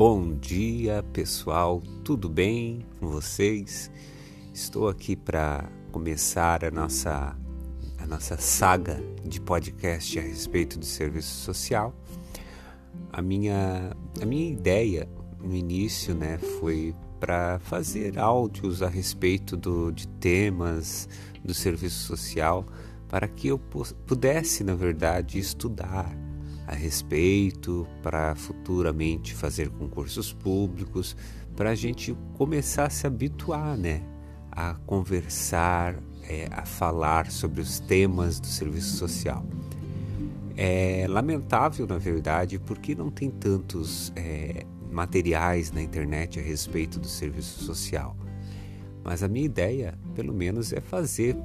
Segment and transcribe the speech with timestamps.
[0.00, 1.82] Bom dia, pessoal.
[2.02, 3.90] Tudo bem com vocês?
[4.50, 7.36] Estou aqui para começar a nossa
[7.98, 11.94] a nossa saga de podcast a respeito do serviço social.
[13.12, 15.06] A minha a minha ideia
[15.38, 21.10] no início, né, foi para fazer áudios a respeito do, de temas
[21.44, 22.64] do serviço social
[23.06, 26.10] para que eu pudesse, na verdade, estudar
[26.70, 31.16] a respeito, para futuramente fazer concursos públicos,
[31.56, 34.00] para a gente começar a se habituar, né,
[34.52, 39.44] a conversar, é, a falar sobre os temas do serviço social.
[40.56, 47.08] É lamentável, na verdade, porque não tem tantos é, materiais na internet a respeito do
[47.08, 48.16] serviço social.
[49.02, 51.36] Mas a minha ideia, pelo menos, é fazer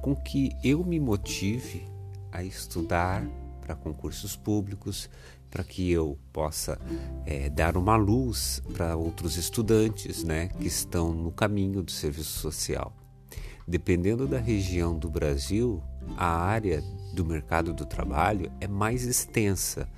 [0.00, 1.84] com que eu me motive
[2.32, 3.22] a estudar
[3.60, 5.08] para concursos públicos,
[5.50, 6.78] para que eu possa
[7.26, 12.94] é, dar uma luz para outros estudantes né, que estão no caminho do serviço social.
[13.66, 15.82] Dependendo da região do Brasil,
[16.16, 19.88] a área do mercado do trabalho é mais extensa,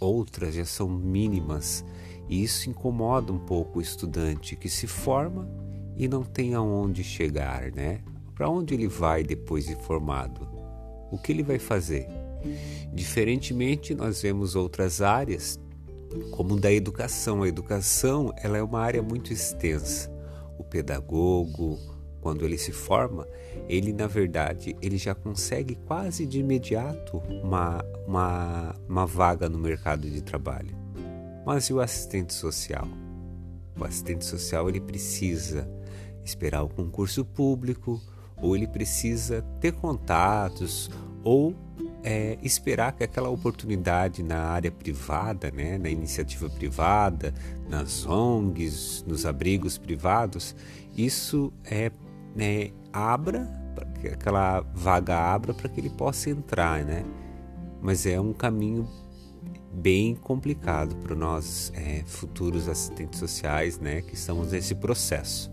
[0.00, 1.84] outras já são mínimas,
[2.28, 5.48] e isso incomoda um pouco o estudante que se forma
[5.96, 8.00] e não tem aonde chegar, né?
[8.34, 10.48] Para onde ele vai depois de formado?
[11.10, 12.08] O que ele vai fazer?
[12.92, 15.58] Diferentemente, nós vemos outras áreas,
[16.30, 17.42] como da educação.
[17.42, 20.10] A educação ela é uma área muito extensa.
[20.58, 21.78] O pedagogo,
[22.20, 23.26] quando ele se forma,
[23.68, 30.08] ele na verdade ele já consegue quase de imediato uma, uma, uma vaga no mercado
[30.08, 30.76] de trabalho.
[31.44, 32.86] Mas e o assistente social?
[33.78, 35.68] O assistente social ele precisa
[36.24, 38.00] esperar o concurso público,
[38.36, 40.90] ou ele precisa ter contatos,
[41.24, 41.54] ou
[42.02, 47.32] é, esperar que aquela oportunidade na área privada, né, na iniciativa privada,
[47.68, 50.54] nas ONGs, nos abrigos privados,
[50.96, 51.90] isso é,
[52.34, 53.48] né, abra,
[54.00, 57.04] que aquela vaga abra para que ele possa entrar, né?
[57.80, 58.88] Mas é um caminho
[59.72, 65.50] bem complicado para nós é, futuros assistentes sociais, né, que estamos nesse processo.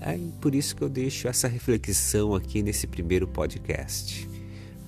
[0.00, 4.25] É por isso que eu deixo essa reflexão aqui nesse primeiro podcast.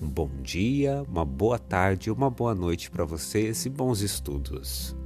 [0.01, 4.97] Um bom dia, uma boa tarde, uma boa noite para vocês e bons estudos.